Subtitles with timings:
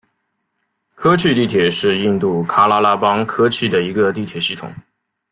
[0.95, 4.73] 科契地铁是印度喀拉拉邦科契的一个地铁系统。